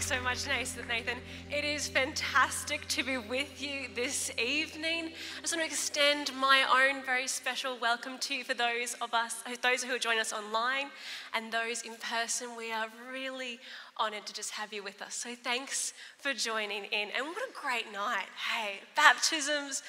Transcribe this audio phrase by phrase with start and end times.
[0.00, 1.18] Thanks so much, Nathan.
[1.50, 5.12] It is fantastic to be with you this evening.
[5.36, 9.12] I just want to extend my own very special welcome to you for those of
[9.12, 10.86] us, those who are joining us online
[11.34, 12.56] and those in person.
[12.56, 13.60] We are really
[14.00, 15.14] honoured to just have you with us.
[15.14, 17.10] So thanks for joining in.
[17.14, 18.28] And what a great night.
[18.54, 19.82] Hey, baptisms.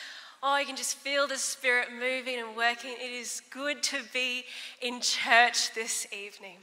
[0.43, 2.95] Oh, you can just feel the Spirit moving and working.
[2.99, 4.43] It is good to be
[4.81, 6.57] in church this evening.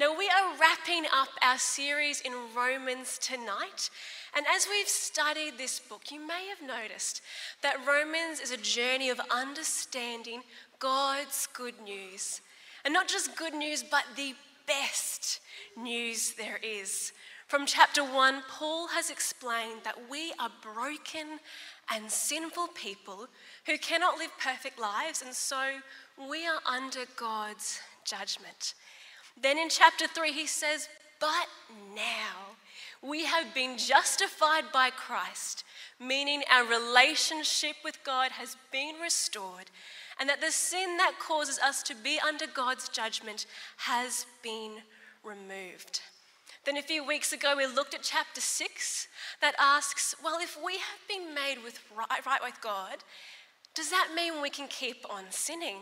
[0.00, 3.90] Now, we are wrapping up our series in Romans tonight.
[4.34, 7.20] And as we've studied this book, you may have noticed
[7.62, 10.40] that Romans is a journey of understanding
[10.78, 12.40] God's good news.
[12.86, 14.34] And not just good news, but the
[14.66, 15.40] best
[15.76, 17.12] news there is.
[17.46, 21.40] From chapter 1, Paul has explained that we are broken
[21.92, 23.28] and sinful people
[23.66, 25.60] who cannot live perfect lives, and so
[26.16, 28.72] we are under God's judgment.
[29.42, 31.48] Then in chapter 3, he says, But
[31.94, 32.56] now
[33.02, 35.64] we have been justified by Christ,
[35.98, 39.70] meaning our relationship with God has been restored,
[40.18, 43.46] and that the sin that causes us to be under God's judgment
[43.78, 44.76] has been
[45.24, 46.00] removed.
[46.64, 49.08] Then a few weeks ago, we looked at chapter 6
[49.40, 52.98] that asks, Well, if we have been made with right, right with God,
[53.74, 55.78] does that mean we can keep on sinning?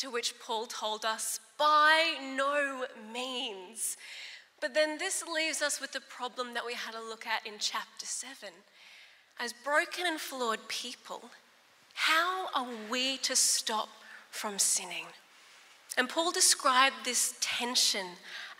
[0.00, 3.98] To which Paul told us, by no means.
[4.58, 7.54] But then this leaves us with the problem that we had a look at in
[7.58, 8.48] chapter 7.
[9.38, 11.30] As broken and flawed people,
[11.92, 13.90] how are we to stop
[14.30, 15.04] from sinning?
[15.98, 18.06] And Paul described this tension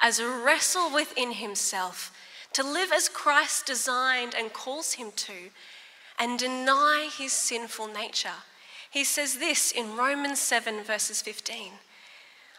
[0.03, 2.13] as a wrestle within himself
[2.53, 5.51] to live as Christ designed and calls him to,
[6.19, 8.43] and deny his sinful nature.
[8.91, 11.73] He says this in Romans 7, verses 15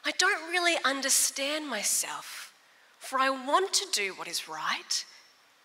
[0.04, 2.54] I don't really understand myself,
[2.98, 5.06] for I want to do what is right,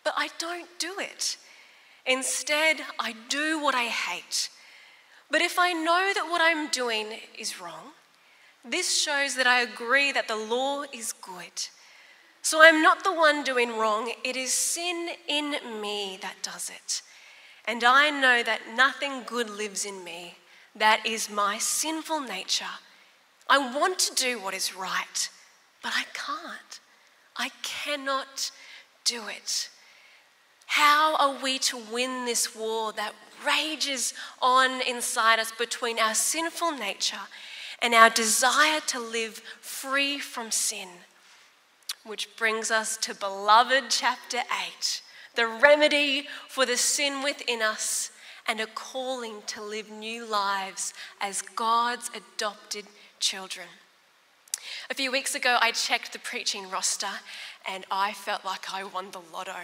[0.05, 1.39] but I don't do it.
[2.05, 4.50] Instead, I do what I hate.
[5.31, 7.06] But if I know that what I'm doing
[7.38, 7.93] is wrong,
[8.65, 11.69] this shows that I agree that the law is good.
[12.43, 17.03] So I'm not the one doing wrong, it is sin in me that does it.
[17.65, 20.34] And I know that nothing good lives in me
[20.76, 22.64] that is my sinful nature.
[23.48, 25.28] I want to do what is right,
[25.82, 26.81] but I can't.
[27.37, 28.50] I cannot
[29.04, 29.70] do it.
[30.66, 33.14] How are we to win this war that
[33.47, 37.16] rages on inside us between our sinful nature
[37.81, 40.88] and our desire to live free from sin?
[42.04, 45.03] Which brings us to beloved chapter 8,
[45.34, 48.10] the remedy for the sin within us
[48.49, 52.87] and a calling to live new lives as God's adopted
[53.19, 53.67] children.
[54.91, 57.21] A few weeks ago, I checked the preaching roster
[57.69, 59.56] and I felt like I won the lotto.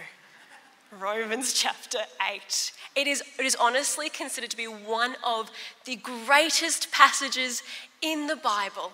[0.99, 2.71] Romans chapter 8.
[2.95, 5.49] It is, it is honestly considered to be one of
[5.85, 7.63] the greatest passages
[8.01, 8.91] in the Bible,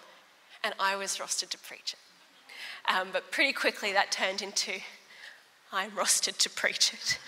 [0.63, 2.93] and I was rostered to preach it.
[2.93, 4.79] Um, but pretty quickly, that turned into
[5.71, 7.19] I'm rostered to preach it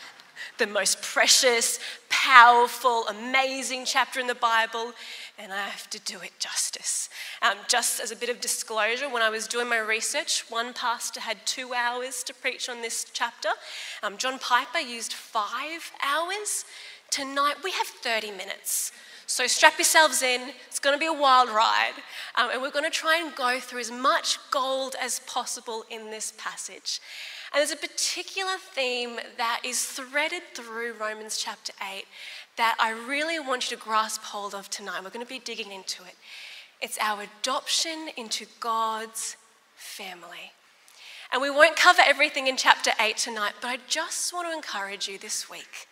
[0.58, 1.80] the most precious,
[2.10, 4.94] powerful, amazing chapter in the Bible,
[5.38, 7.10] and I have to do it justice.
[7.42, 11.20] Um, just as a bit of disclosure, when I was doing my research, one pastor
[11.20, 13.50] had two hours to preach on this chapter.
[14.04, 16.66] Um, John Piper used five hours.
[17.10, 18.92] Tonight, we have 30 minutes.
[19.32, 20.42] So strap yourselves in.
[20.68, 21.94] It's going to be a wild ride.
[22.36, 26.12] Um, and we're going to try and go through as much gold as possible in
[26.12, 27.00] this passage.
[27.54, 32.06] And there's a particular theme that is threaded through Romans chapter 8
[32.56, 35.04] that I really want you to grasp hold of tonight.
[35.04, 36.16] We're going to be digging into it.
[36.80, 39.36] It's our adoption into God's
[39.76, 40.54] family.
[41.34, 45.08] And we won't cover everything in chapter 8 tonight, but I just want to encourage
[45.08, 45.88] you this week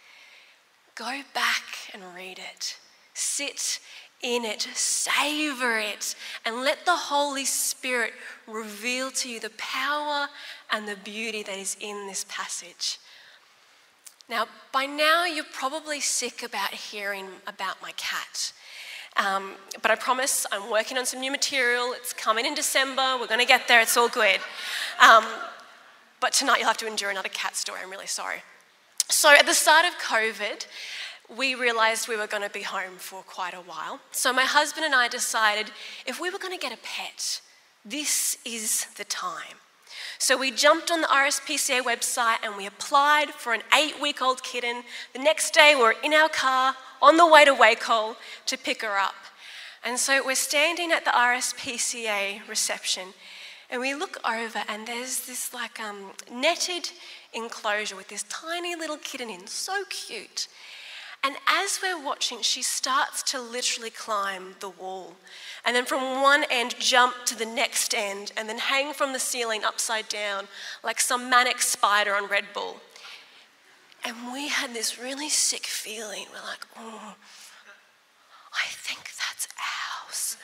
[0.96, 2.78] go back and read it.
[3.14, 3.80] Sit
[4.22, 6.14] in it, savor it,
[6.46, 8.14] and let the Holy Spirit
[8.48, 10.28] reveal to you the power
[10.72, 13.00] and the beauty that is in this passage.
[14.30, 18.54] Now, by now, you're probably sick about hearing about my cat.
[19.18, 21.94] Um, but I promise I'm working on some new material.
[21.94, 23.18] It's coming in December.
[23.20, 23.82] We're going to get there.
[23.82, 24.40] It's all good.
[25.02, 25.26] Um,
[26.22, 27.80] but tonight, you'll have to endure another cat story.
[27.84, 28.44] I'm really sorry.
[29.10, 30.68] So, at the start of COVID,
[31.36, 34.00] we realized we were going to be home for quite a while.
[34.12, 35.72] So, my husband and I decided
[36.06, 37.42] if we were going to get a pet,
[37.84, 39.58] this is the time.
[40.22, 44.44] So, we jumped on the RSPCA website and we applied for an eight week old
[44.44, 44.84] kitten.
[45.14, 48.18] The next day, we we're in our car on the way to Wacol
[48.48, 49.16] to pick her up.
[49.82, 53.14] And so, we're standing at the RSPCA reception
[53.70, 56.90] and we look over and there's this like um, netted
[57.34, 60.48] enclosure with this tiny little kitten in, so cute.
[61.22, 65.16] And as we're watching, she starts to literally climb the wall.
[65.66, 69.20] And then from one end, jump to the next end, and then hang from the
[69.20, 70.48] ceiling upside down
[70.82, 72.78] like some manic spider on Red Bull.
[74.06, 76.26] And we had this really sick feeling.
[76.32, 77.16] We're like, oh,
[78.54, 79.48] I think that's
[80.06, 80.38] ours.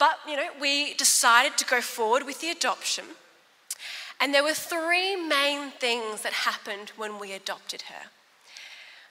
[0.00, 3.04] But, you know, we decided to go forward with the adoption.
[4.20, 8.10] And there were three main things that happened when we adopted her.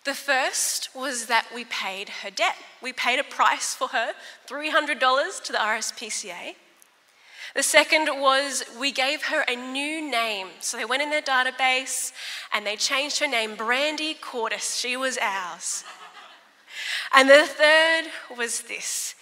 [0.06, 2.56] The first was that we paid her debt.
[2.82, 4.14] We paid a price for her,
[4.48, 6.56] $300 to the RSPCA.
[7.56, 10.48] The second was we gave her a new name.
[10.60, 12.12] So they went in their database
[12.52, 14.76] and they changed her name, Brandy Courtice.
[14.76, 15.84] She was ours.
[17.14, 19.16] And the third was this.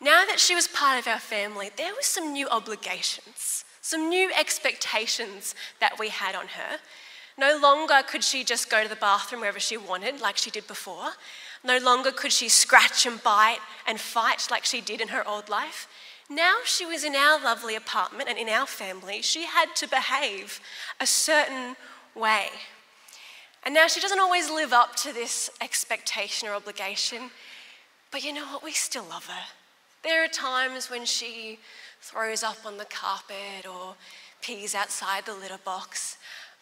[0.00, 4.30] Now that she was part of our family, there were some new obligations, some new
[4.38, 6.78] expectations that we had on her.
[7.38, 10.66] No longer could she just go to the bathroom wherever she wanted, like she did
[10.66, 11.12] before.
[11.64, 15.48] No longer could she scratch and bite and fight like she did in her old
[15.48, 15.88] life.
[16.28, 20.60] Now she was in our lovely apartment and in our family, she had to behave
[21.00, 21.76] a certain
[22.14, 22.48] way.
[23.64, 27.30] And now she doesn't always live up to this expectation or obligation,
[28.10, 28.64] but you know what?
[28.64, 29.44] We still love her.
[30.02, 31.58] There are times when she
[32.00, 33.94] throws up on the carpet or
[34.40, 36.16] pees outside the litter box.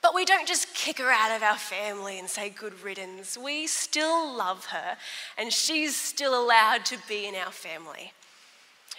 [0.06, 3.36] But we don't just kick her out of our family and say good riddance.
[3.36, 4.96] We still love her,
[5.36, 8.12] and she's still allowed to be in our family.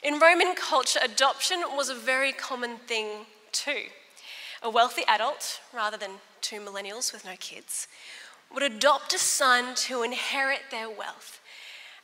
[0.04, 3.84] In Roman culture, adoption was a very common thing too.
[4.62, 6.12] A wealthy adult, rather than
[6.42, 7.88] two millennials with no kids,
[8.54, 11.40] would adopt a son to inherit their wealth.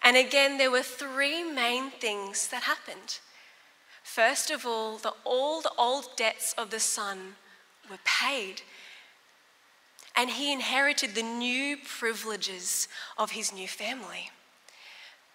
[0.02, 3.20] And again, there were three main things that happened.
[4.02, 7.36] First of all, the, all the old debts of the son
[7.92, 8.62] were paid
[10.16, 12.88] and he inherited the new privileges
[13.18, 14.30] of his new family.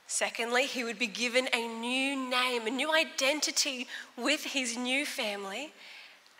[0.06, 3.86] Secondly, he would be given a new name, a new identity
[4.16, 5.72] with his new family.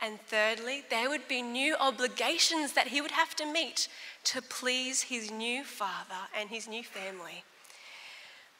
[0.00, 3.88] And thirdly, there would be new obligations that he would have to meet
[4.24, 7.44] to please his new father and his new family.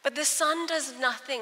[0.02, 1.40] But the son does nothing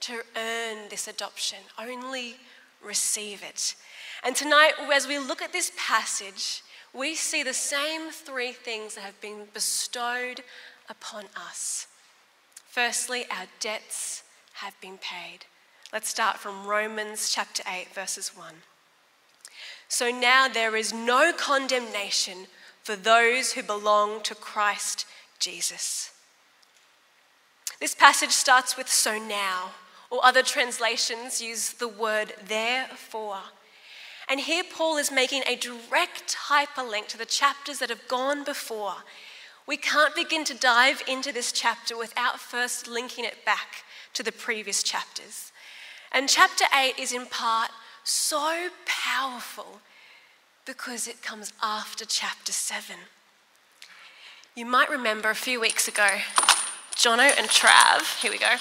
[0.00, 2.36] to earn this adoption, only
[2.84, 3.74] receive it.
[4.22, 6.62] And tonight, as we look at this passage,
[6.96, 10.40] we see the same three things that have been bestowed
[10.88, 11.86] upon us.
[12.68, 14.22] Firstly, our debts
[14.54, 15.44] have been paid.
[15.92, 18.54] Let's start from Romans chapter 8, verses 1.
[19.88, 22.46] So now there is no condemnation
[22.82, 25.06] for those who belong to Christ
[25.38, 26.12] Jesus.
[27.78, 29.72] This passage starts with so now,
[30.10, 33.42] or other translations use the word therefore.
[34.28, 38.96] And here Paul is making a direct hyperlink to the chapters that have gone before.
[39.66, 43.84] We can't begin to dive into this chapter without first linking it back
[44.14, 45.52] to the previous chapters.
[46.10, 47.70] And chapter 8 is in part
[48.02, 49.80] so powerful
[50.64, 52.96] because it comes after chapter 7.
[54.56, 56.08] You might remember a few weeks ago,
[56.96, 58.56] Jono and Trav, here we go,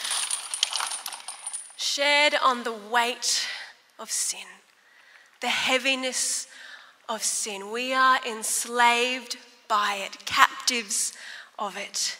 [1.77, 3.47] shared on the weight
[3.97, 4.45] of sin
[5.45, 6.47] the heaviness
[7.07, 7.71] of sin.
[7.71, 9.37] We are enslaved
[9.67, 11.13] by it, captives
[11.59, 12.17] of it.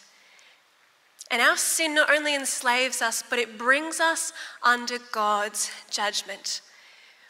[1.32, 6.62] And our sin not only enslaves us, but it brings us under God's judgment.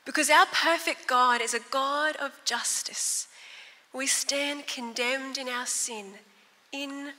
[0.03, 3.29] Because our perfect God is a God of justice.
[3.93, 6.07] We stand condemned in our sin,
[6.73, 7.13] in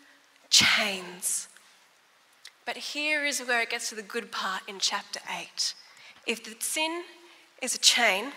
[0.51, 1.49] chains.
[2.67, 5.73] But here is where it gets to the good part in chapter 8.
[6.27, 7.05] If the sin
[7.63, 8.33] is a chain,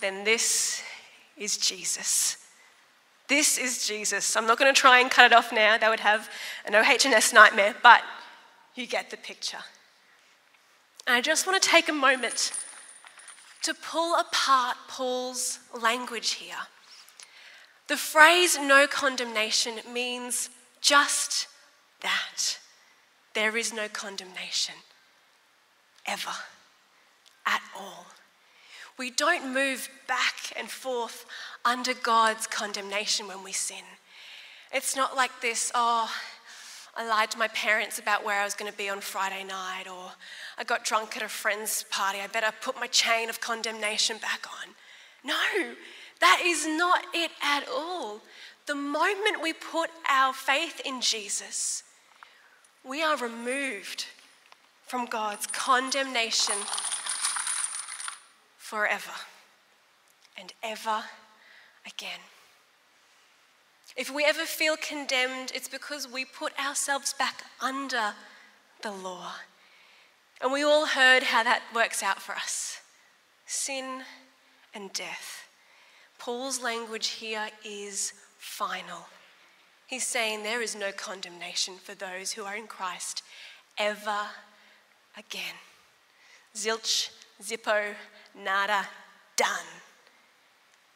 [0.00, 0.82] then this
[1.36, 2.36] is Jesus.
[3.28, 4.36] This is Jesus.
[4.36, 5.76] I'm not going to try and cut it off now.
[5.76, 6.30] That would have
[6.64, 8.02] an OHS nightmare, but
[8.74, 9.58] you get the picture.
[11.06, 12.52] And I just want to take a moment
[13.62, 16.56] to pull apart Paul's language here.
[17.88, 20.50] The phrase no condemnation means
[20.80, 21.48] just
[22.00, 22.58] that.
[23.34, 24.74] There is no condemnation,
[26.06, 26.34] ever,
[27.46, 28.06] at all.
[28.98, 31.24] We don't move back and forth
[31.64, 33.84] under God's condemnation when we sin.
[34.72, 36.12] It's not like this, oh,
[36.96, 39.84] I lied to my parents about where I was going to be on Friday night,
[39.86, 40.10] or
[40.58, 42.18] I got drunk at a friend's party.
[42.20, 44.74] I better put my chain of condemnation back on.
[45.22, 45.74] No,
[46.20, 48.20] that is not it at all.
[48.66, 51.84] The moment we put our faith in Jesus,
[52.84, 54.06] we are removed
[54.86, 56.56] from God's condemnation
[58.68, 59.12] forever.
[60.40, 61.02] and ever
[61.84, 62.20] again.
[63.96, 68.14] If we ever feel condemned, it's because we put ourselves back under
[68.82, 69.32] the law.
[70.40, 72.80] And we all heard how that works out for us
[73.46, 74.02] sin
[74.74, 75.48] and death.
[76.18, 79.06] Paul's language here is final.
[79.86, 83.22] He's saying there is no condemnation for those who are in Christ
[83.78, 84.26] ever
[85.16, 85.54] again.
[86.54, 87.08] Zilch,
[87.42, 87.94] zippo,
[88.34, 88.86] nada,
[89.36, 89.66] done.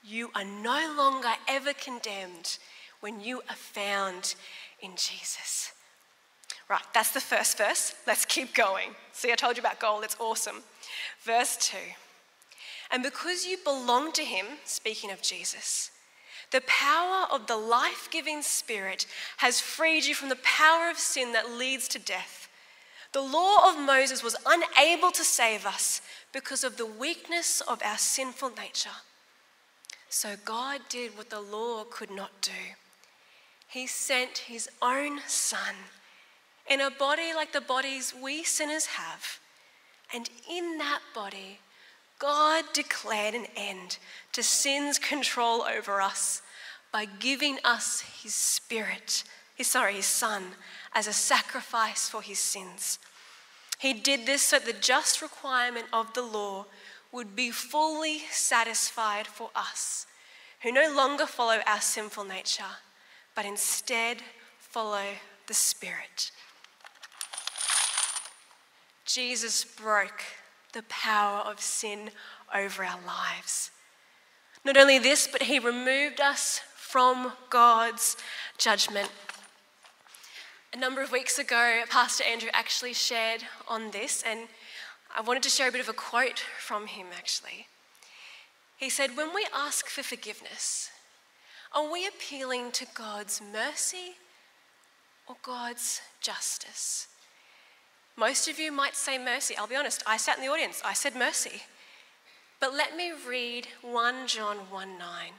[0.04, 2.58] You are no longer ever condemned
[3.00, 4.34] when you are found
[4.80, 5.72] in Jesus.
[6.68, 7.94] Right, that's the first verse.
[8.06, 8.90] Let's keep going.
[9.12, 10.62] See, I told you about gold, it's awesome.
[11.22, 11.76] Verse 2.
[12.90, 15.90] And because you belong to him, speaking of Jesus,
[16.50, 19.06] the power of the life giving Spirit
[19.38, 22.48] has freed you from the power of sin that leads to death.
[23.12, 26.02] The law of Moses was unable to save us
[26.32, 28.90] because of the weakness of our sinful nature.
[30.08, 32.76] So God did what the law could not do.
[33.68, 35.74] He sent his own Son
[36.68, 39.40] in a body like the bodies we sinners have.
[40.14, 41.58] And in that body,
[42.18, 43.98] God declared an end
[44.32, 46.42] to sin's control over us
[46.92, 49.24] by giving us his spirit,
[49.54, 50.44] his, sorry, his son,
[50.94, 52.98] as a sacrifice for his sins.
[53.82, 56.66] He did this so the just requirement of the law
[57.10, 60.06] would be fully satisfied for us,
[60.62, 62.78] who no longer follow our sinful nature,
[63.34, 64.18] but instead
[64.60, 65.02] follow
[65.48, 66.30] the Spirit.
[69.04, 70.22] Jesus broke
[70.74, 72.10] the power of sin
[72.54, 73.72] over our lives.
[74.64, 78.16] Not only this, but he removed us from God's
[78.58, 79.10] judgment.
[80.74, 84.48] A number of weeks ago, Pastor Andrew actually shared on this, and
[85.14, 87.66] I wanted to share a bit of a quote from him actually.
[88.78, 90.90] He said, When we ask for forgiveness,
[91.74, 94.14] are we appealing to God's mercy
[95.28, 97.06] or God's justice?
[98.16, 99.54] Most of you might say mercy.
[99.58, 101.64] I'll be honest, I sat in the audience, I said mercy.
[102.60, 105.32] But let me read 1 John 1 9.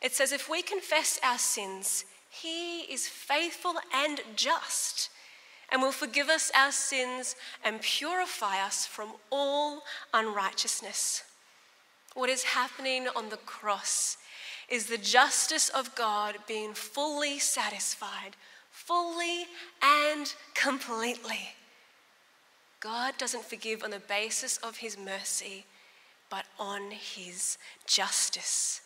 [0.00, 2.06] It says, If we confess our sins,
[2.42, 5.10] he is faithful and just
[5.70, 9.82] and will forgive us our sins and purify us from all
[10.14, 11.24] unrighteousness.
[12.14, 14.16] What is happening on the cross
[14.68, 18.36] is the justice of God being fully satisfied,
[18.70, 19.46] fully
[19.82, 21.54] and completely.
[22.80, 25.66] God doesn't forgive on the basis of his mercy,
[26.30, 28.82] but on his justice.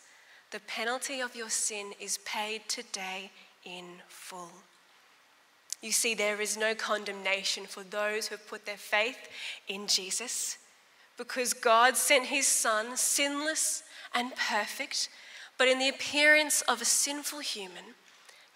[0.51, 3.31] The penalty of your sin is paid today
[3.63, 4.51] in full.
[5.81, 9.17] You see, there is no condemnation for those who have put their faith
[9.67, 10.57] in Jesus
[11.17, 15.09] because God sent his Son, sinless and perfect,
[15.57, 17.95] but in the appearance of a sinful human,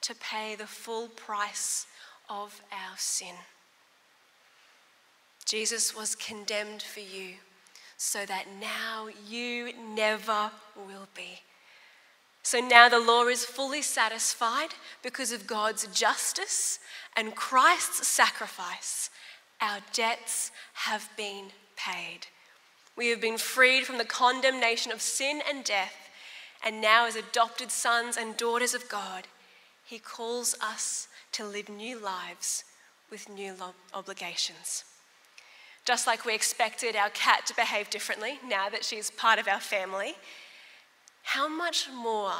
[0.01, 1.87] to pay the full price
[2.29, 3.35] of our sin.
[5.45, 7.35] Jesus was condemned for you
[7.97, 11.41] so that now you never will be.
[12.45, 16.77] So now the law is fully satisfied because of God's justice
[17.17, 19.09] and Christ's sacrifice.
[19.59, 22.27] Our debts have been paid.
[22.95, 25.95] We have been freed from the condemnation of sin and death,
[26.63, 29.27] and now, as adopted sons and daughters of God,
[29.83, 32.63] He calls us to live new lives
[33.09, 33.55] with new
[33.91, 34.83] obligations.
[35.83, 39.59] Just like we expected our cat to behave differently now that she's part of our
[39.59, 40.13] family,
[41.25, 42.31] how much more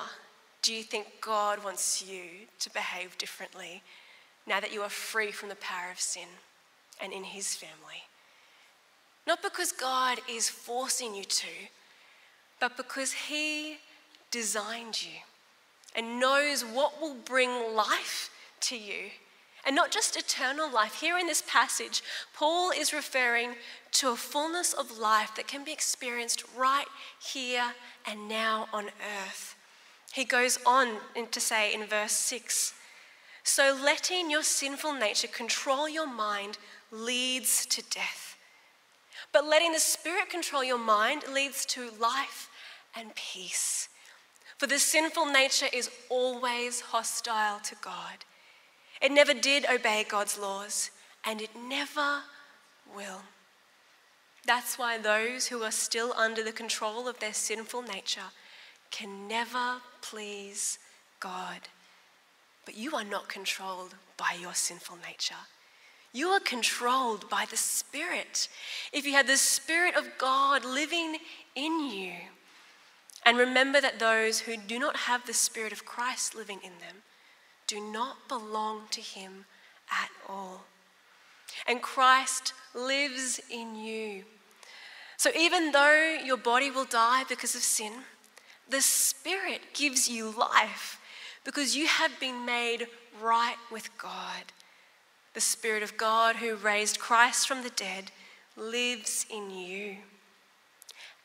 [0.62, 3.82] do you think God wants you to behave differently
[4.48, 6.28] now that you are free from the power of sin
[7.02, 8.04] and in His family?
[9.26, 11.48] Not because God is forcing you to,
[12.60, 13.78] but because He
[14.30, 15.20] designed you
[15.96, 18.30] and knows what will bring life
[18.62, 19.10] to you
[19.66, 21.02] and not just eternal life.
[21.02, 22.04] Here in this passage,
[22.34, 23.56] Paul is referring
[23.94, 26.86] to a fullness of life that can be experienced right
[27.20, 27.74] here
[28.06, 29.56] and now on earth.
[30.14, 30.98] He goes on
[31.32, 32.74] to say in verse 6
[33.44, 36.58] So letting your sinful nature control your mind
[36.92, 38.38] leads to death.
[39.32, 42.50] But letting the Spirit control your mind leads to life
[42.96, 43.90] and peace.
[44.58, 48.24] For the sinful nature is always hostile to God.
[49.06, 50.90] It never did obey God's laws,
[51.24, 52.24] and it never
[52.96, 53.22] will.
[54.48, 58.32] That's why those who are still under the control of their sinful nature
[58.90, 60.80] can never please
[61.20, 61.70] God.
[62.66, 65.36] But you are not controlled by your sinful nature.
[66.12, 68.48] You are controlled by the Spirit.
[68.92, 71.18] If you have the Spirit of God living
[71.54, 72.14] in you,
[73.24, 77.04] And remember that those who do not have the Spirit of Christ living in them
[77.68, 79.46] do not belong to Him
[79.92, 80.66] at all.
[81.68, 84.24] And Christ lives in you.
[85.18, 87.94] So even though your body will die because of sin,
[88.70, 91.00] the Spirit gives you life
[91.44, 92.88] because you have been made
[93.22, 94.44] right with God.
[95.34, 98.12] The Spirit of God who raised Christ from the dead
[98.58, 99.98] lives in you.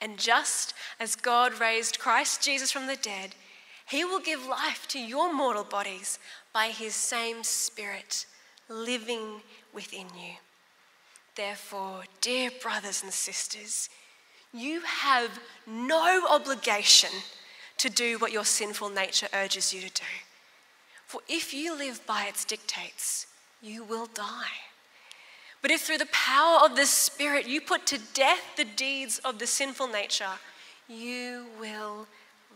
[0.00, 3.34] And just as God raised Christ Jesus from the dead,
[3.90, 6.18] he will give life to your mortal bodies
[6.52, 8.24] by his same Spirit
[8.68, 9.42] living
[9.74, 10.34] within you.
[11.34, 13.88] Therefore, dear brothers and sisters,
[14.54, 17.10] you have no obligation
[17.78, 20.04] to do what your sinful nature urges you to do.
[21.06, 23.26] For if you live by its dictates,
[23.60, 24.60] you will die.
[25.62, 29.38] But if through the power of the Spirit you put to death the deeds of
[29.40, 30.38] the sinful nature,
[30.88, 32.06] you will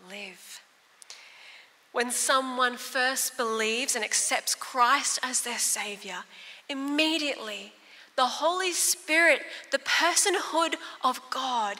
[0.08, 0.60] live.
[1.94, 6.24] When someone first believes and accepts Christ as their Savior,
[6.68, 7.72] immediately
[8.16, 10.74] the Holy Spirit, the personhood
[11.04, 11.76] of God,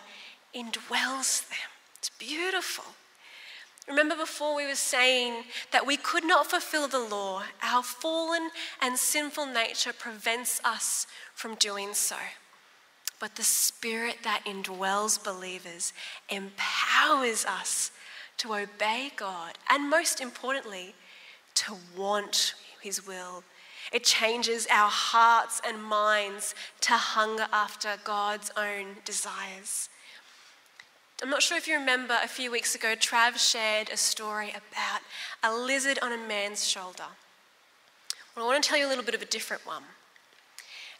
[0.54, 1.68] indwells them.
[1.98, 2.84] It's beautiful.
[3.88, 8.96] Remember before we were saying that we could not fulfill the law, our fallen and
[8.96, 12.18] sinful nature prevents us from doing so.
[13.18, 15.92] But the Spirit that indwells believers
[16.28, 17.90] empowers us
[18.38, 20.94] to obey God and, most importantly,
[21.54, 23.44] to want His will.
[23.92, 29.88] It changes our hearts and minds to hunger after God's own desires.
[31.22, 35.00] I'm not sure if you remember a few weeks ago, Trav shared a story about
[35.42, 37.04] a lizard on a man's shoulder.
[38.34, 39.84] Well, I want to tell you a little bit of a different one.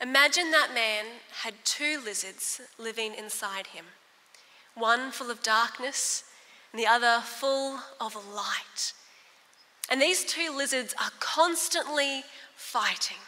[0.00, 1.06] Imagine that man
[1.42, 3.86] had two lizards living inside him
[4.74, 6.24] one full of darkness
[6.74, 8.94] and the other full of light.
[9.88, 12.24] And these two lizards are constantly
[12.56, 13.18] fighting.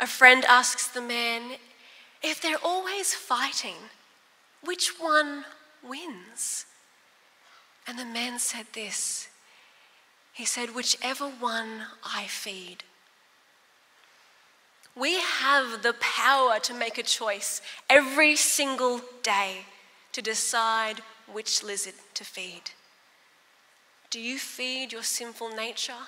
[0.00, 1.58] A friend asks the man,
[2.24, 3.76] if they're always fighting,
[4.64, 5.44] which one
[5.80, 6.66] wins?
[7.86, 9.28] And the man said this
[10.32, 12.82] He said, Whichever one I feed.
[14.96, 19.66] We have the power to make a choice every single day
[20.10, 22.70] to decide which lizard to feed.
[24.10, 26.06] Do you feed your sinful nature,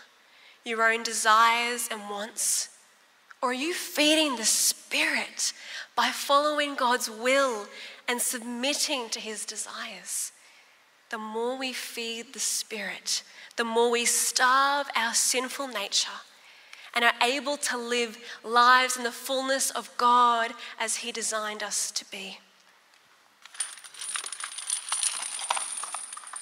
[0.65, 2.69] your own desires and wants?
[3.43, 5.53] Or are you feeding the Spirit
[5.95, 7.67] by following God's will
[8.09, 10.33] and submitting to His desires?
[11.11, 13.23] The more we feed the Spirit,
[13.57, 16.21] the more we starve our sinful nature
[16.95, 21.91] and are able to live lives in the fullness of God as He designed us
[21.91, 22.39] to be.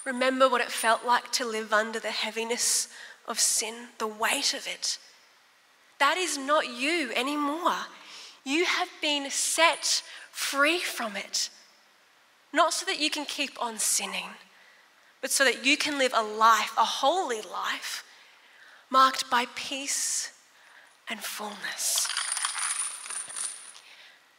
[0.05, 2.88] Remember what it felt like to live under the heaviness
[3.27, 4.99] of sin, the weight of it.
[5.99, 7.87] That is not you anymore.
[8.45, 11.49] You have been set free from it.
[12.53, 14.29] Not so that you can keep on sinning,
[15.23, 18.05] but so that you can live a life, a holy life,
[18.90, 20.33] marked by peace
[21.09, 22.09] and fullness.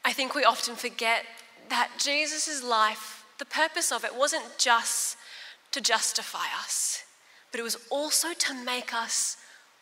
[0.03, 1.25] I think we often forget
[1.69, 5.17] that Jesus' life, the purpose of it wasn't just
[5.75, 7.03] to justify us,
[7.51, 9.35] but it was also to make us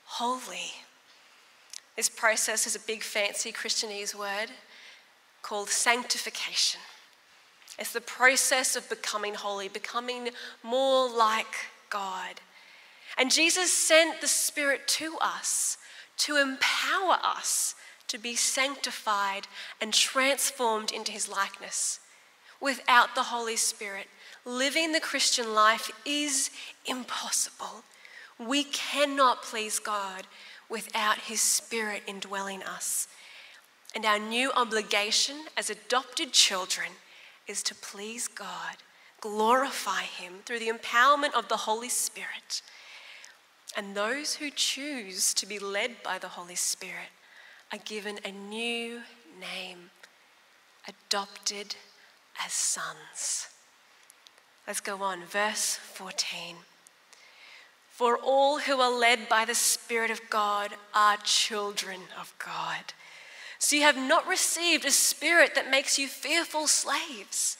[0.05, 0.73] holy.
[1.95, 4.49] This process is a big fancy Christianese word
[5.43, 6.81] called sanctification.
[7.77, 10.29] It's the process of becoming holy, becoming
[10.63, 11.55] more like
[11.91, 12.41] God.
[13.15, 15.77] And Jesus sent the Spirit to us
[16.17, 17.75] to empower us
[18.07, 19.47] to be sanctified
[19.79, 21.99] and transformed into his likeness.
[22.59, 24.07] Without the Holy Spirit,
[24.45, 26.49] living the Christian life is
[26.85, 27.83] impossible.
[28.39, 30.27] We cannot please God
[30.69, 33.07] without his Spirit indwelling us.
[33.95, 36.87] And our new obligation as adopted children
[37.47, 38.77] is to please God,
[39.21, 42.61] glorify him through the empowerment of the Holy Spirit
[43.75, 47.09] and those who choose to be led by the Holy Spirit
[47.71, 49.01] are given a new
[49.39, 49.89] name,
[50.87, 51.75] adopted
[52.43, 53.47] as sons.
[54.67, 55.23] Let's go on.
[55.25, 56.55] Verse 14.
[57.89, 62.93] For all who are led by the Spirit of God are children of God.
[63.59, 67.57] So you have not received a spirit that makes you fearful slaves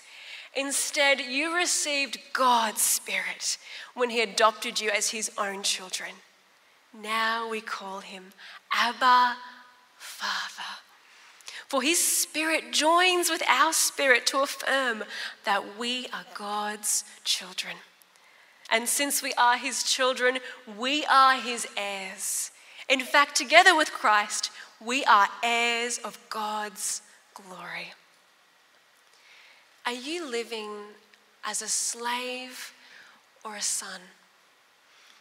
[0.55, 3.57] Instead, you received God's Spirit
[3.95, 6.11] when He adopted you as His own children.
[6.93, 8.33] Now we call Him
[8.71, 9.37] Abba,
[9.97, 10.79] Father.
[11.73, 15.05] For His Spirit joins with our spirit to affirm
[15.43, 17.77] that we are God's children.
[18.69, 20.37] And since we are his children,
[20.77, 22.51] we are his heirs.
[22.87, 27.01] In fact, together with Christ, we are heirs of God's
[27.33, 27.93] glory.
[29.87, 30.69] Are you living
[31.43, 32.71] as a slave
[33.43, 34.01] or a son?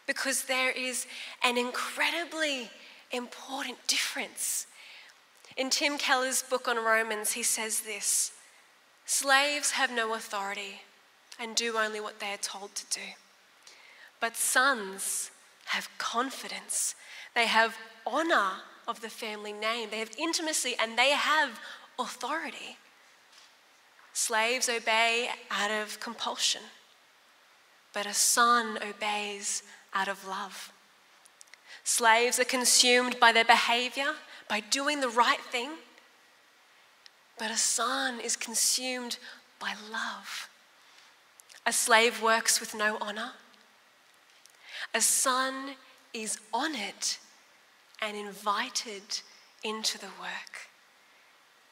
[0.05, 1.07] Because there is
[1.43, 2.69] an incredibly
[3.11, 4.67] important difference.
[5.55, 8.31] In Tim Keller's book on Romans, he says this
[9.05, 10.81] Slaves have no authority
[11.39, 13.05] and do only what they are told to do.
[14.19, 15.31] But sons
[15.65, 16.95] have confidence,
[17.35, 21.59] they have honor of the family name, they have intimacy, and they have
[21.99, 22.77] authority.
[24.13, 26.61] Slaves obey out of compulsion,
[27.93, 29.63] but a son obeys
[29.93, 30.71] out of love.
[31.83, 34.13] Slaves are consumed by their behavior,
[34.53, 35.71] by doing the right thing,
[37.39, 39.17] but a son is consumed
[39.59, 40.47] by love.
[41.65, 43.31] A slave works with no honor.
[44.93, 45.71] A son
[46.13, 47.17] is honored
[47.99, 49.21] and invited
[49.63, 50.69] into the work.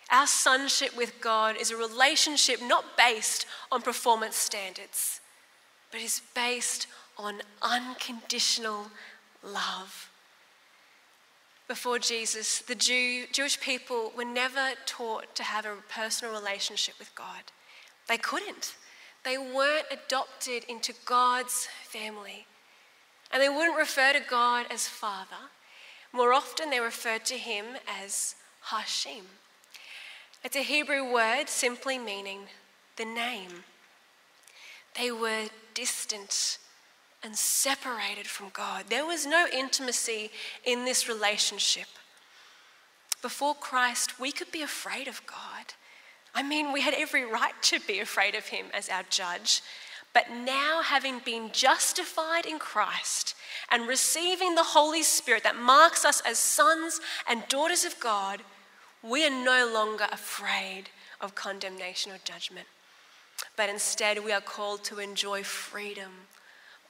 [0.09, 5.21] Our sonship with God is a relationship not based on performance standards,
[5.91, 8.87] but is based on unconditional
[9.43, 10.10] love.
[11.67, 17.13] Before Jesus, the Jew, Jewish people were never taught to have a personal relationship with
[17.15, 17.43] God.
[18.07, 18.75] They couldn't.
[19.23, 22.45] They weren't adopted into God's family.
[23.31, 25.49] And they wouldn't refer to God as Father.
[26.11, 29.25] More often, they referred to him as Hashem.
[30.43, 32.41] It's a Hebrew word simply meaning
[32.97, 33.63] the name.
[34.97, 36.57] They were distant
[37.23, 38.85] and separated from God.
[38.89, 40.31] There was no intimacy
[40.63, 41.87] in this relationship.
[43.21, 45.73] Before Christ, we could be afraid of God.
[46.33, 49.61] I mean, we had every right to be afraid of him as our judge.
[50.13, 53.35] But now, having been justified in Christ
[53.69, 58.41] and receiving the Holy Spirit that marks us as sons and daughters of God,
[59.03, 60.89] we are no longer afraid
[61.21, 62.67] of condemnation or judgment.
[63.55, 66.11] But instead, we are called to enjoy freedom,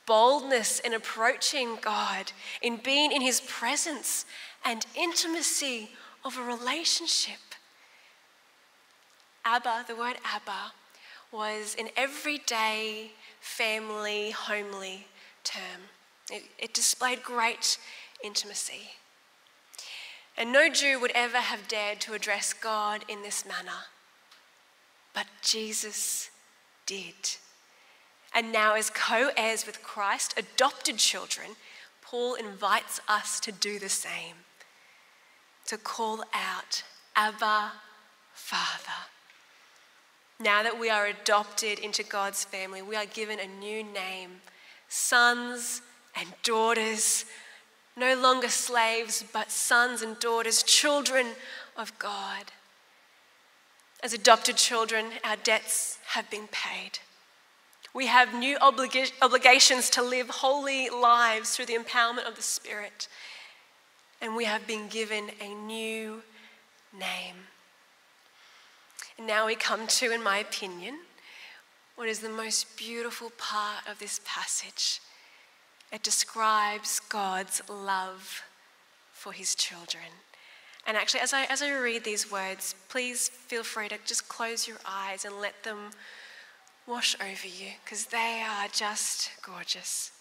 [0.05, 4.25] boldness in approaching God, in being in His presence,
[4.63, 5.91] and intimacy
[6.23, 7.39] of a relationship.
[9.43, 10.73] Abba, the word Abba,
[11.31, 15.07] was an everyday, family, homely
[15.43, 15.81] term.
[16.29, 17.77] It, it displayed great
[18.23, 18.91] intimacy.
[20.37, 23.87] And no Jew would ever have dared to address God in this manner.
[25.13, 26.29] But Jesus
[26.85, 27.37] did.
[28.33, 31.51] And now, as co heirs with Christ, adopted children,
[32.01, 34.35] Paul invites us to do the same
[35.67, 36.83] to call out,
[37.15, 37.71] Abba,
[38.33, 39.07] Father.
[40.39, 44.41] Now that we are adopted into God's family, we are given a new name
[44.89, 45.81] sons
[46.15, 47.23] and daughters
[47.95, 51.27] no longer slaves, but sons and daughters, children
[51.77, 52.51] of God.
[54.03, 56.99] As adopted children, our debts have been paid.
[57.93, 63.07] We have new obliga- obligations to live holy lives through the empowerment of the Spirit.
[64.21, 66.21] And we have been given a new
[66.93, 67.35] name.
[69.17, 70.99] And now we come to, in my opinion,
[71.95, 75.01] what is the most beautiful part of this passage
[75.91, 78.43] it describes God's love
[79.11, 80.05] for his children.
[80.87, 84.67] And actually, as I, as I read these words, please feel free to just close
[84.67, 85.91] your eyes and let them
[86.91, 90.11] wash over you because they are just gorgeous.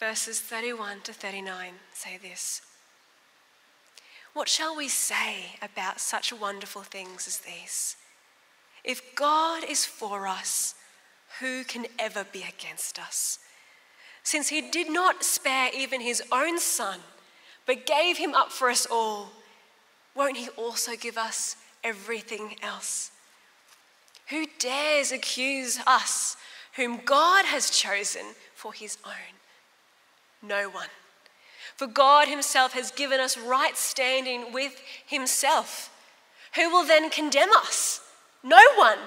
[0.00, 2.62] Verses 31 to 39 say this
[4.32, 7.96] What shall we say about such wonderful things as these?
[8.82, 10.74] If God is for us,
[11.40, 13.38] who can ever be against us?
[14.22, 17.00] since he did not spare even his own son,
[17.66, 19.30] but gave him up for us all,
[20.14, 23.10] won't he also give us everything else?
[24.28, 26.36] Who dares accuse us,
[26.76, 28.22] whom God has chosen
[28.54, 29.36] for his own?
[30.42, 30.88] No one.
[31.76, 35.90] For God himself has given us right standing with himself.
[36.54, 38.00] Who will then condemn us?
[38.42, 38.98] No one.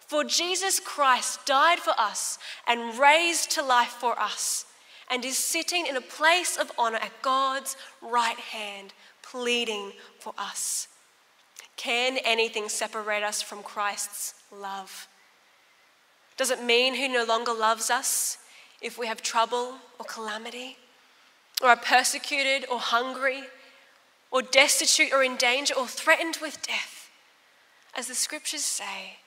[0.00, 4.64] For Jesus Christ died for us and raised to life for us,
[5.10, 10.88] and is sitting in a place of honor at God's right hand, pleading for us.
[11.76, 15.08] Can anything separate us from Christ's love?
[16.36, 18.38] Does it mean he no longer loves us
[18.80, 20.76] if we have trouble or calamity,
[21.62, 23.44] or are persecuted or hungry,
[24.30, 27.10] or destitute or in danger, or threatened with death?
[27.94, 29.18] As the scriptures say,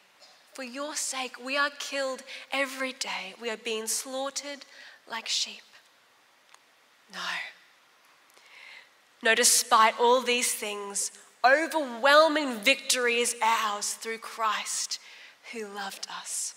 [0.54, 3.34] For your sake, we are killed every day.
[3.42, 4.66] We are being slaughtered
[5.10, 5.64] like sheep.
[7.12, 7.20] No.
[9.24, 11.12] No, despite all these things,
[11.44, 15.00] overwhelming victory is ours through Christ
[15.52, 16.56] who loved us.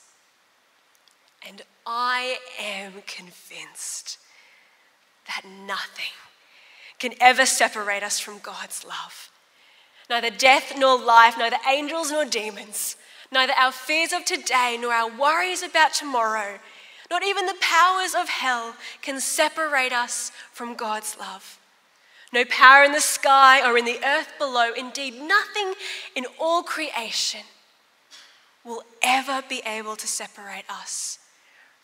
[1.46, 4.18] And I am convinced
[5.26, 6.12] that nothing
[6.98, 9.30] can ever separate us from God's love.
[10.08, 12.96] Neither death nor life, neither angels nor demons,
[13.32, 16.58] neither our fears of today nor our worries about tomorrow,
[17.10, 21.58] not even the powers of hell can separate us from God's love.
[22.32, 25.74] No power in the sky or in the earth below, indeed, nothing
[26.14, 27.42] in all creation
[28.64, 31.18] will ever be able to separate us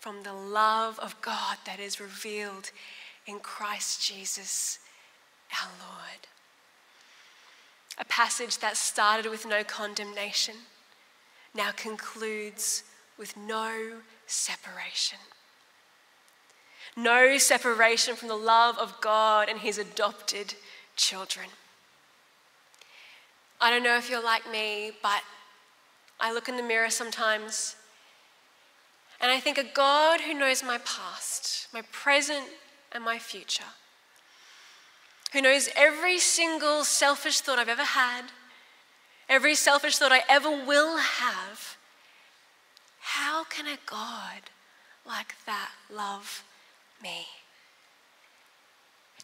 [0.00, 2.70] from the love of God that is revealed
[3.26, 4.78] in Christ Jesus
[5.52, 6.28] our Lord.
[7.98, 10.54] A passage that started with no condemnation
[11.54, 12.84] now concludes
[13.18, 15.18] with no separation.
[16.98, 20.54] No separation from the love of God and His adopted
[20.96, 21.46] children.
[23.60, 25.22] I don't know if you're like me, but
[26.18, 27.76] I look in the mirror sometimes
[29.20, 32.46] and I think a God who knows my past, my present,
[32.90, 33.74] and my future,
[35.32, 38.22] who knows every single selfish thought I've ever had,
[39.28, 41.76] every selfish thought I ever will have,
[43.00, 44.50] how can a God
[45.06, 46.42] like that love
[47.02, 47.26] me?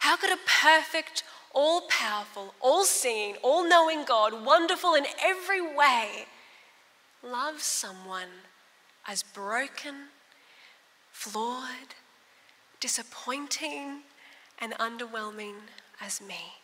[0.00, 6.26] How could a perfect, all powerful, all seeing, all knowing God, wonderful in every way,
[7.22, 8.28] love someone
[9.06, 9.94] as broken,
[11.10, 11.94] flawed,
[12.80, 14.02] disappointing,
[14.58, 15.54] and underwhelming
[16.00, 16.54] as me.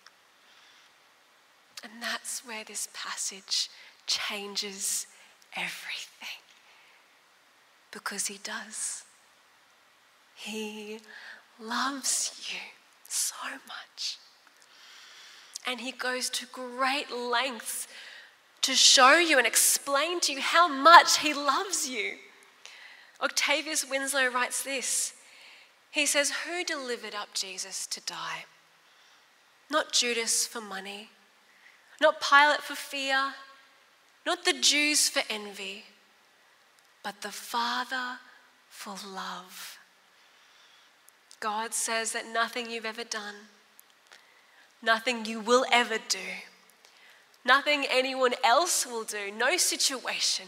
[1.83, 3.70] And that's where this passage
[4.07, 5.07] changes
[5.57, 6.42] everything.
[7.90, 9.05] Because he does.
[10.40, 11.00] He
[11.61, 12.59] loves you
[13.07, 13.35] so
[13.68, 14.18] much.
[15.66, 17.87] And he goes to great lengths
[18.62, 22.14] to show you and explain to you how much he loves you.
[23.20, 25.12] Octavius Winslow writes this.
[25.90, 28.46] He says, Who delivered up Jesus to die?
[29.70, 31.11] Not Judas for money,
[32.00, 33.35] not Pilate for fear,
[34.24, 35.85] not the Jews for envy,
[37.03, 38.18] but the Father
[38.70, 39.79] for love.
[41.40, 43.35] God says that nothing you've ever done,
[44.83, 46.18] nothing you will ever do,
[47.44, 50.46] nothing anyone else will do, no situation,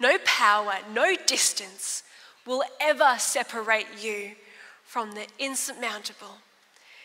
[0.00, 2.02] no power, no distance
[2.44, 4.32] will ever separate you
[4.82, 6.38] from the insurmountable,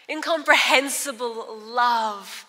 [0.10, 2.46] incomprehensible love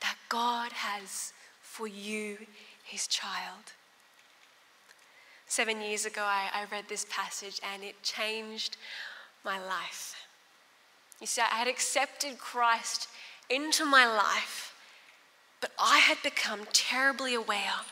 [0.00, 2.38] that God has for you,
[2.82, 3.72] his child.
[5.46, 8.76] Seven years ago, I, I, read this passage and it changed
[9.44, 10.14] my life.
[11.20, 13.08] You see, I had accepted Christ
[13.48, 14.74] into my life,
[15.60, 17.84] but I had become terribly aware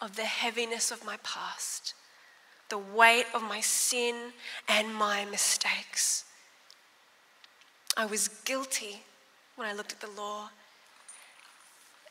[0.00, 1.94] of the heaviness of my past,
[2.68, 4.32] the weight of my sin
[4.68, 6.24] and my mistakes.
[7.96, 9.02] I was guilty
[9.54, 10.50] when I looked at the law,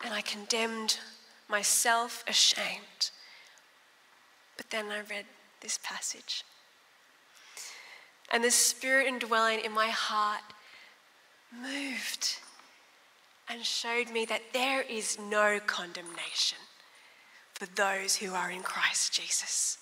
[0.03, 0.99] and I condemned
[1.49, 3.11] myself ashamed.
[4.55, 5.25] But then I read
[5.59, 6.43] this passage.
[8.31, 10.41] And the Spirit indwelling in my heart
[11.53, 12.37] moved
[13.49, 16.57] and showed me that there is no condemnation
[17.53, 19.77] for those who are in Christ Jesus,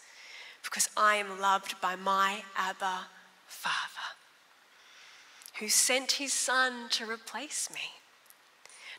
[0.64, 3.06] because I am loved by my Abba
[3.48, 4.10] Father,
[5.60, 7.92] who sent his Son to replace me,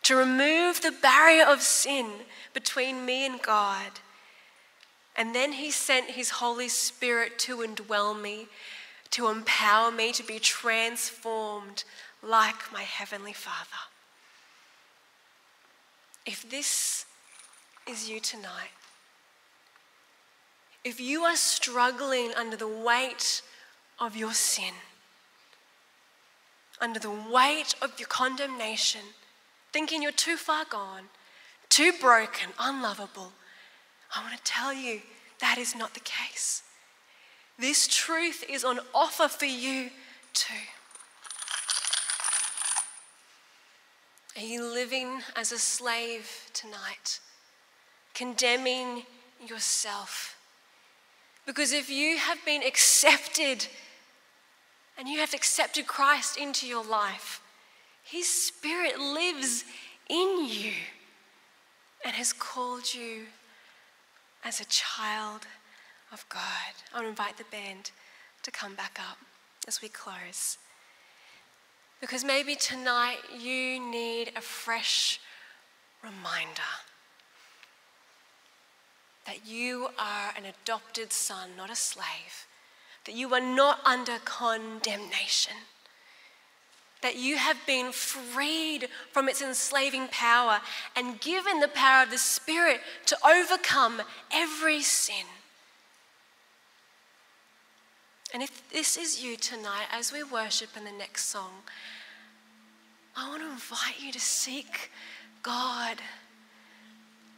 [0.05, 2.07] to remove the barrier of sin
[2.55, 4.01] between me and God.
[5.17, 8.47] And then he sent his Holy Spirit to indwell me,
[9.11, 11.85] to empower me to be transformed
[12.23, 13.89] like my Heavenly Father.
[16.27, 17.07] If this
[17.89, 18.71] is you tonight.
[20.85, 23.43] If you are struggling under the weight
[23.99, 24.75] of your sin,
[26.81, 29.03] under the weight of your condemnation,
[29.73, 31.05] thinking you're too far gone,
[31.69, 33.33] too broken, unlovable,
[34.15, 35.03] I want to tell you
[35.41, 36.63] that is not the case.
[37.61, 39.91] This truth is on offer for you
[40.33, 40.55] too.
[44.37, 47.21] Are you living as a slave tonight?
[48.21, 49.05] condemning
[49.47, 50.37] yourself.
[51.47, 53.67] Because if you have been accepted
[54.99, 57.41] and you have accepted Christ into your life,
[58.05, 59.65] His Spirit lives
[60.09, 60.73] in you.
[62.05, 63.27] and has called you
[64.43, 65.47] as a child
[66.13, 66.75] of God.
[66.95, 67.91] I'll invite the band
[68.43, 69.19] to come back up
[69.69, 70.59] as we close.
[72.01, 75.21] Because maybe tonight you need a fresh
[76.03, 76.63] reminder
[79.27, 82.47] that you are an adopted son, not a slave,
[83.05, 85.57] that you are not under condemnation,
[87.03, 90.61] that you have been freed from its enslaving power
[90.97, 95.27] and given the power of the Spirit to overcome every sin.
[98.33, 101.63] And if this is you tonight, as we worship in the next song,
[103.17, 104.91] I want to invite you to seek
[105.43, 105.99] God.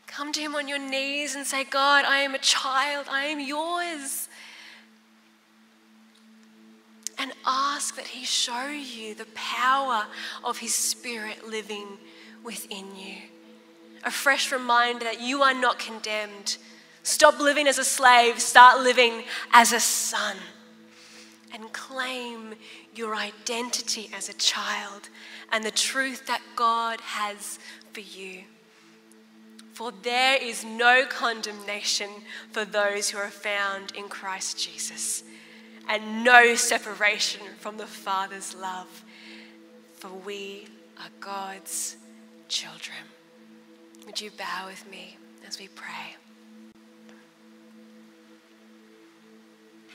[0.06, 3.40] Come to Him on your knees and say, God, I am a child, I am
[3.40, 4.28] yours.
[7.16, 10.04] And ask that He show you the power
[10.44, 11.88] of His Spirit living
[12.44, 13.16] within you.
[14.04, 16.58] A fresh reminder that you are not condemned.
[17.02, 19.24] Stop living as a slave, start living
[19.54, 20.36] as a son
[21.52, 22.54] and claim
[22.94, 25.08] your identity as a child
[25.50, 27.58] and the truth that God has
[27.92, 28.42] for you.
[29.72, 32.08] For there is no condemnation
[32.52, 35.24] for those who are found in Christ Jesus,
[35.88, 39.04] and no separation from the Father's love,
[39.94, 40.66] for we
[40.98, 41.96] are God's
[42.48, 42.98] children.
[44.06, 46.16] Would you bow with me as we pray?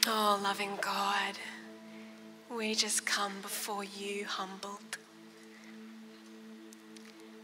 [0.09, 1.37] Oh, loving God,
[2.49, 4.97] we just come before you humbled.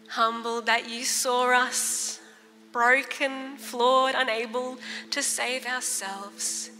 [0.08, 2.22] Humbled that you saw us
[2.72, 4.78] broken, flawed, unable
[5.12, 6.72] to save ourselves.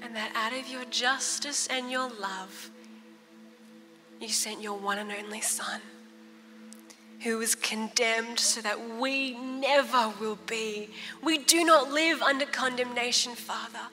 [0.00, 2.70] And that out of your justice and your love,
[4.18, 5.82] you sent your one and only Son,
[7.20, 10.88] who was condemned so that we never will be.
[11.22, 13.90] We do not live under condemnation, Father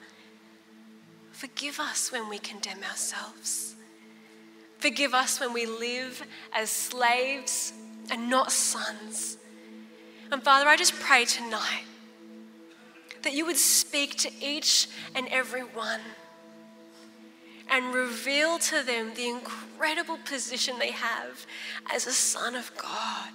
[1.36, 3.74] Forgive us when we condemn ourselves.
[4.78, 7.74] Forgive us when we live as slaves
[8.10, 9.36] and not sons.
[10.32, 11.84] And Father, I just pray tonight
[13.22, 16.00] that you would speak to each and every one
[17.70, 21.46] and reveal to them the incredible position they have
[21.92, 23.32] as a son of God,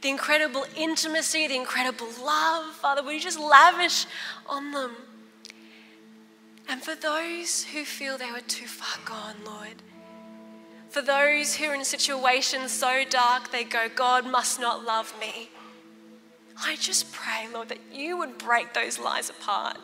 [0.00, 2.72] the incredible intimacy, the incredible love.
[2.76, 4.06] Father, would you just lavish
[4.46, 4.96] on them?
[6.68, 9.82] And for those who feel they were too far gone, Lord,
[10.90, 15.48] for those who are in situations so dark they go, God must not love me.
[16.62, 19.78] I just pray, Lord, that you would break those lies apart,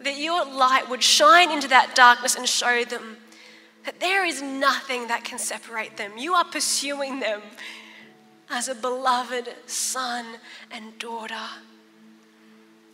[0.00, 3.16] that your light would shine into that darkness and show them
[3.84, 6.16] that there is nothing that can separate them.
[6.16, 7.42] You are pursuing them
[8.48, 10.24] as a beloved son
[10.70, 11.48] and daughter.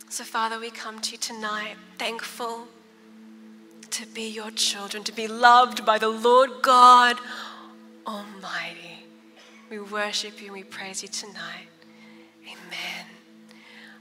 [0.09, 2.67] So, Father, we come to you tonight thankful
[3.91, 7.17] to be your children, to be loved by the Lord God
[8.05, 9.05] Almighty.
[9.69, 11.67] We worship you and we praise you tonight.
[12.43, 13.05] Amen.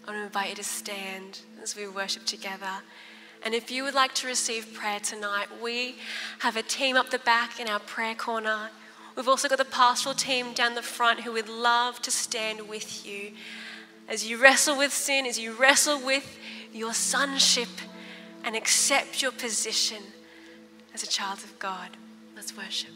[0.04, 2.82] I want to invite you to stand as we worship together.
[3.44, 5.96] And if you would like to receive prayer tonight, we
[6.40, 8.70] have a team up the back in our prayer corner.
[9.16, 13.06] We've also got the pastoral team down the front who would love to stand with
[13.06, 13.32] you
[14.08, 16.38] as you wrestle with sin, as you wrestle with
[16.72, 17.68] your sonship
[18.44, 20.02] and accept your position
[20.94, 21.90] as a child of God.
[22.34, 22.90] Let's worship.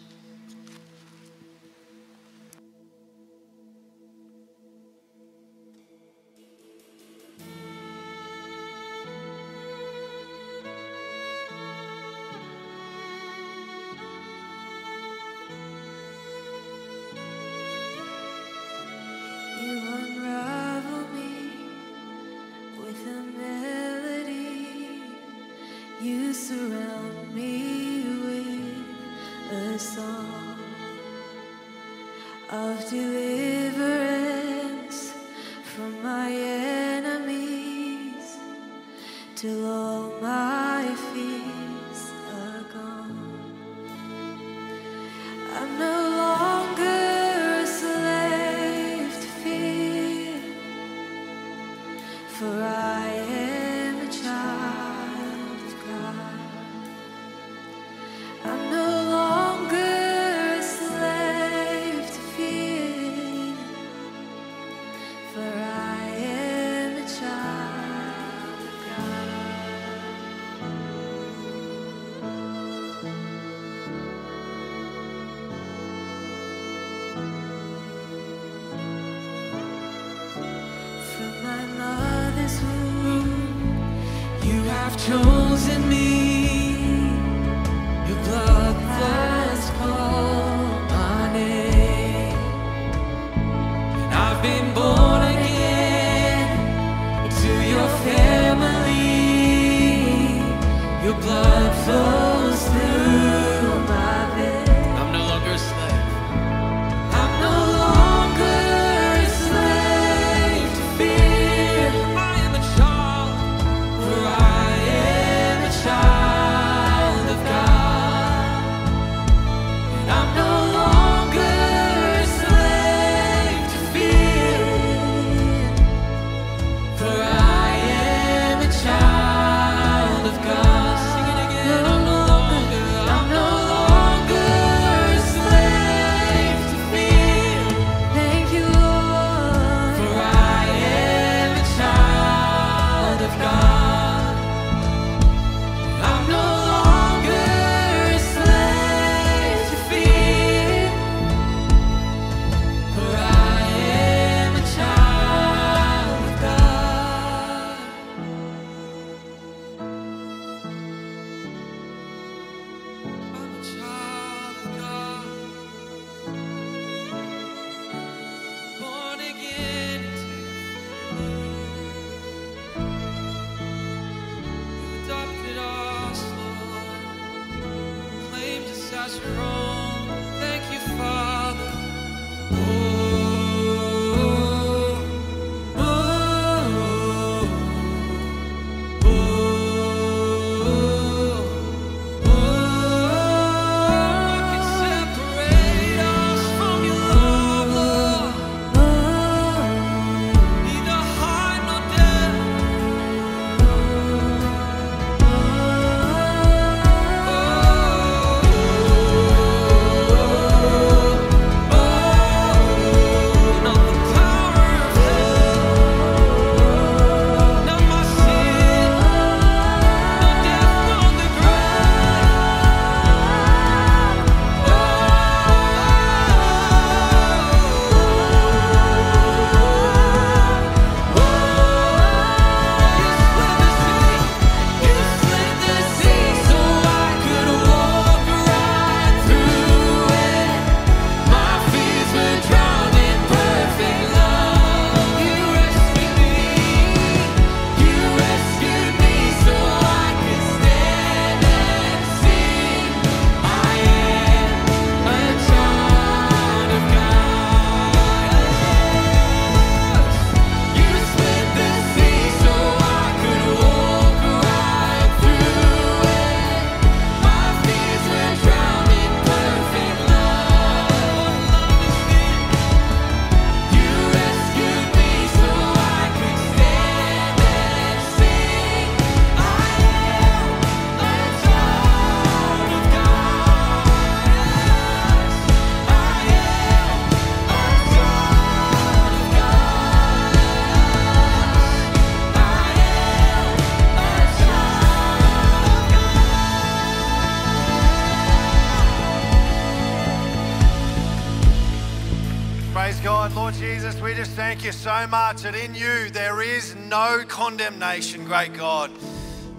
[304.62, 308.92] Thank you so much that in you there is no condemnation, great God.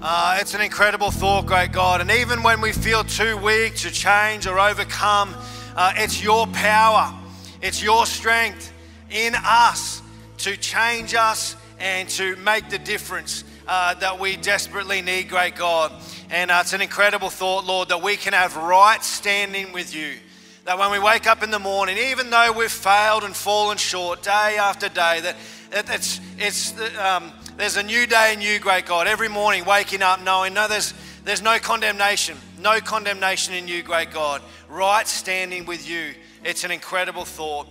[0.02, 2.00] Uh, it's an incredible thought, great God.
[2.00, 5.36] And even when we feel too weak to change or overcome,
[5.76, 7.14] uh, it's your power,
[7.62, 8.72] it's your strength
[9.12, 10.02] in us
[10.38, 15.92] to change us and to make the difference uh, that we desperately need, great God.
[16.30, 20.14] And uh, it's an incredible thought, Lord, that we can have right standing with you.
[20.66, 24.24] That when we wake up in the morning, even though we've failed and fallen short
[24.24, 25.36] day after day, that
[25.90, 29.06] it's, it's, um, there's a new day in you, great God.
[29.06, 30.94] Every morning, waking up knowing, no, there's,
[31.26, 34.42] there's no condemnation, no condemnation in you, great God.
[34.70, 36.14] Right standing with you.
[36.46, 37.68] It's an incredible thought.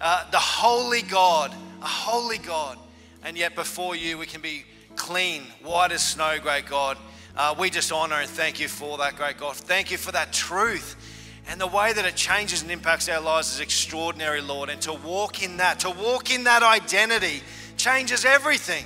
[0.00, 2.78] Uh, the holy God, a holy God,
[3.24, 6.96] and yet before you we can be clean, white as snow, great God.
[7.36, 9.56] Uh, we just honor and thank you for that, great God.
[9.56, 10.96] Thank you for that truth.
[11.48, 14.68] And the way that it changes and impacts our lives is extraordinary, Lord.
[14.68, 17.42] And to walk in that, to walk in that identity
[17.76, 18.84] changes everything.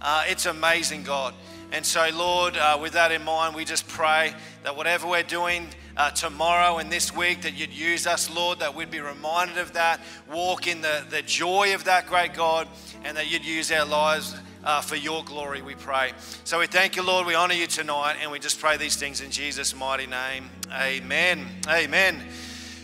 [0.00, 1.34] Uh, it's amazing, God.
[1.72, 5.66] And so, Lord, uh, with that in mind, we just pray that whatever we're doing
[5.96, 9.72] uh, tomorrow and this week, that you'd use us, Lord, that we'd be reminded of
[9.72, 10.00] that,
[10.30, 12.68] walk in the, the joy of that great God,
[13.04, 14.36] and that you'd use our lives
[14.66, 16.12] uh, for your glory, we pray.
[16.44, 17.26] So we thank you, Lord.
[17.26, 20.50] We honor you tonight, and we just pray these things in Jesus' mighty name.
[20.72, 21.46] Amen.
[21.68, 22.20] Amen.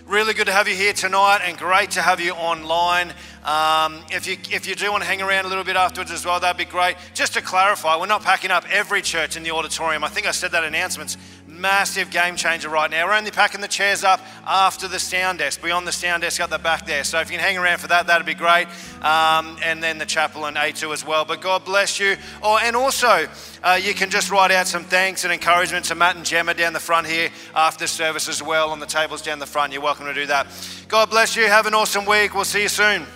[0.06, 3.12] Really good to have you here tonight and great to have you online.
[3.44, 6.24] Um, if, you, if you do want to hang around a little bit afterwards as
[6.24, 6.96] well, that'd be great.
[7.14, 10.04] Just to clarify, we're not packing up every church in the auditorium.
[10.04, 11.16] I think I said that announcements
[11.52, 13.06] massive game changer right now.
[13.06, 16.50] We're only packing the chairs up after the sound desk, beyond the sound desk at
[16.50, 17.04] the back there.
[17.04, 18.66] So if you can hang around for that, that'd be great.
[19.02, 21.24] Um, and then the chapel and A2 as well.
[21.24, 22.16] But God bless you.
[22.42, 23.28] Oh, and also,
[23.62, 26.72] uh, you can just write out some thanks and encouragement to Matt and Gemma down
[26.72, 29.72] the front here after service as well on the tables down the front.
[29.72, 30.46] You're welcome to do that.
[30.88, 31.44] God bless you.
[31.44, 32.34] Have an awesome week.
[32.34, 33.06] We'll see you soon.